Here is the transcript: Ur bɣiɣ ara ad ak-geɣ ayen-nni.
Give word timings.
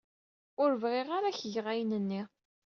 Ur 0.61 0.71
bɣiɣ 0.81 1.07
ara 1.17 1.27
ad 1.29 1.29
ak-geɣ 1.33 1.65
ayen-nni. 1.71 2.21